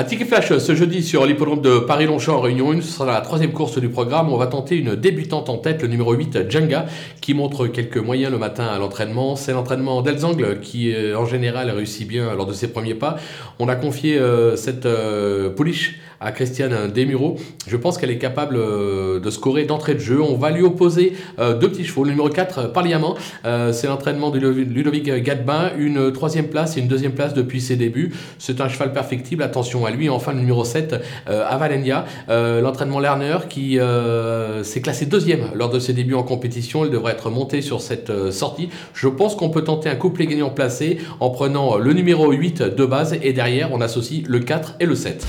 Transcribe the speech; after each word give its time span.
Un 0.00 0.04
ticket 0.04 0.24
flash 0.24 0.56
ce 0.56 0.74
jeudi 0.74 1.02
sur 1.02 1.26
l'hippodrome 1.26 1.60
de 1.60 1.78
Paris-Longchamp 1.80 2.38
en 2.38 2.40
Réunion 2.40 2.72
1. 2.72 2.80
Ce 2.80 2.90
sera 2.90 3.04
la 3.04 3.20
troisième 3.20 3.52
course 3.52 3.78
du 3.78 3.90
programme. 3.90 4.32
On 4.32 4.38
va 4.38 4.46
tenter 4.46 4.78
une 4.78 4.96
débutante 4.96 5.50
en 5.50 5.58
tête, 5.58 5.82
le 5.82 5.88
numéro 5.88 6.14
8, 6.14 6.48
Djanga, 6.48 6.86
qui 7.20 7.34
montre 7.34 7.66
quelques 7.66 7.98
moyens 7.98 8.32
le 8.32 8.38
matin 8.38 8.64
à 8.64 8.78
l'entraînement. 8.78 9.36
C'est 9.36 9.52
l'entraînement 9.52 10.00
d'Elzangle 10.00 10.60
qui, 10.60 10.94
euh, 10.94 11.18
en 11.18 11.26
général, 11.26 11.68
réussit 11.70 12.08
bien 12.08 12.34
lors 12.34 12.46
de 12.46 12.54
ses 12.54 12.68
premiers 12.68 12.94
pas. 12.94 13.16
On 13.58 13.68
a 13.68 13.76
confié 13.76 14.16
euh, 14.16 14.56
cette 14.56 14.86
euh, 14.86 15.50
pouliche 15.50 16.00
à 16.18 16.32
Christiane 16.32 16.90
Desmureaux. 16.90 17.36
Je 17.66 17.76
pense 17.76 17.98
qu'elle 17.98 18.10
est 18.10 18.18
capable 18.18 18.56
de 18.56 19.30
scorer 19.30 19.64
d'entrée 19.64 19.94
de 19.94 20.00
jeu. 20.00 20.20
On 20.20 20.36
va 20.36 20.50
lui 20.50 20.62
opposer 20.62 21.14
deux 21.38 21.70
petits 21.70 21.82
chevaux. 21.82 22.04
Le 22.04 22.10
numéro 22.10 22.28
4, 22.28 22.74
Parliament, 22.74 23.14
c'est 23.42 23.86
l'entraînement 23.86 24.28
de 24.28 24.38
Ludovic 24.38 25.10
Gadbin. 25.22 25.70
Une 25.78 26.12
troisième 26.12 26.48
place 26.48 26.76
et 26.76 26.80
une 26.80 26.88
deuxième 26.88 27.12
place 27.12 27.32
depuis 27.32 27.62
ses 27.62 27.76
débuts. 27.76 28.12
C'est 28.38 28.60
un 28.60 28.68
cheval 28.68 28.92
perfectible. 28.92 29.42
Attention 29.42 29.86
à 29.86 29.89
lui. 29.90 30.08
Enfin, 30.08 30.32
le 30.32 30.40
numéro 30.40 30.64
7, 30.64 30.96
euh, 31.28 31.44
Avalenia, 31.48 32.04
euh, 32.28 32.60
l'entraînement 32.60 33.00
Lerner 33.00 33.38
qui 33.48 33.78
euh, 33.78 34.62
s'est 34.62 34.80
classé 34.80 35.06
deuxième 35.06 35.46
lors 35.54 35.70
de 35.70 35.78
ses 35.78 35.92
débuts 35.92 36.14
en 36.14 36.22
compétition. 36.22 36.84
Il 36.84 36.90
devrait 36.90 37.12
être 37.12 37.30
monté 37.30 37.62
sur 37.62 37.80
cette 37.80 38.30
sortie. 38.30 38.70
Je 38.94 39.08
pense 39.08 39.34
qu'on 39.34 39.50
peut 39.50 39.64
tenter 39.64 39.88
un 39.88 39.96
couplet 39.96 40.26
gagnant 40.26 40.50
placé 40.50 40.98
en 41.20 41.30
prenant 41.30 41.76
le 41.76 41.92
numéro 41.92 42.30
8 42.30 42.62
de 42.62 42.84
base 42.84 43.16
et 43.22 43.32
derrière 43.32 43.70
on 43.72 43.80
associe 43.80 44.22
le 44.26 44.40
4 44.40 44.76
et 44.80 44.86
le 44.86 44.94
7. 44.94 45.26